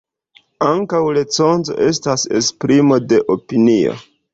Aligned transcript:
Ankaŭ 0.67 1.01
recenzo 1.19 1.77
estas 1.91 2.27
esprimo 2.43 3.03
de 3.13 3.25
opinio. 3.39 3.99